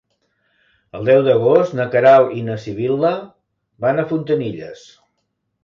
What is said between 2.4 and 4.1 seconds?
i na Sibil·la van a